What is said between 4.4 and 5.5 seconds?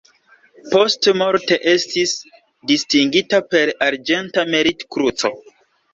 Merit-Kruco.